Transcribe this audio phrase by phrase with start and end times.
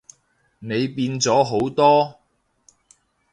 [0.57, 2.21] 你變咗好多